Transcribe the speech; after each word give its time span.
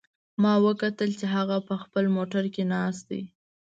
ما 0.41 0.53
وکتل 0.65 1.09
چې 1.19 1.25
هغه 1.35 1.57
په 1.67 1.75
خپل 1.83 2.05
موټر 2.15 2.43
کې 2.53 2.63
ناست 2.73 3.03
ده 3.09 3.21